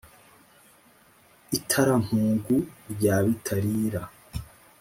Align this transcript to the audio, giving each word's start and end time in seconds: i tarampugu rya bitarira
i 1.57 1.59
tarampugu 1.69 2.57
rya 2.93 3.15
bitarira 3.25 4.01